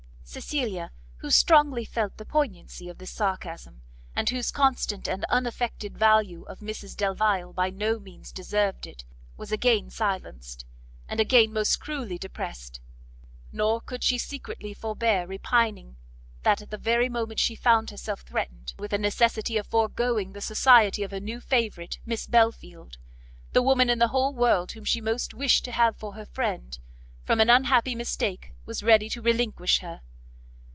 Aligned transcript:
Cecilia, 0.23 0.91
who 1.17 1.29
strongly 1.29 1.83
felt 1.83 2.15
the 2.15 2.23
poignancy 2.23 2.87
of 2.87 2.99
this 2.99 3.11
sarcasm, 3.11 3.81
and 4.15 4.29
whose 4.29 4.49
constant 4.49 5.05
and 5.09 5.25
unaffected 5.25 5.97
value 5.97 6.43
of 6.43 6.59
Mrs 6.59 6.95
Delvile 6.95 7.51
by 7.51 7.69
no 7.69 7.99
means 7.99 8.31
deserved 8.31 8.87
it, 8.87 9.03
was 9.35 9.51
again 9.51 9.89
silenced, 9.89 10.63
and 11.09 11.19
again 11.19 11.51
most 11.51 11.81
cruelly 11.81 12.17
depressed; 12.17 12.79
nor 13.51 13.81
could 13.81 14.05
she 14.05 14.17
secretly 14.17 14.73
forbear 14.73 15.27
repining 15.27 15.97
that 16.43 16.61
at 16.61 16.69
the 16.69 16.77
very 16.77 17.09
moment 17.09 17.41
she 17.41 17.53
found 17.53 17.89
herself 17.89 18.21
threatened 18.21 18.73
with 18.79 18.93
a 18.93 18.97
necessity 18.97 19.57
of 19.57 19.67
foregoing 19.67 20.31
the 20.31 20.39
society 20.39 21.03
of 21.03 21.11
her 21.11 21.19
new 21.19 21.41
favourite, 21.41 21.99
Miss 22.05 22.25
Belfield, 22.25 22.97
the 23.51 23.61
woman 23.61 23.89
in 23.89 23.99
the 23.99 24.07
whole 24.15 24.33
world 24.33 24.71
whom 24.71 24.85
she 24.85 25.01
most 25.01 25.33
wished 25.33 25.65
to 25.65 25.73
have 25.73 25.97
for 25.97 26.13
her 26.13 26.25
friend, 26.25 26.79
from 27.21 27.41
an 27.41 27.49
unhappy 27.49 27.95
mistake 27.95 28.53
was 28.65 28.81
ready 28.81 29.09
to 29.09 29.21
relinquish 29.21 29.79
her. 29.79 29.99